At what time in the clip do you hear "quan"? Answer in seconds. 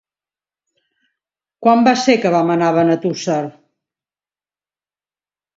1.67-1.85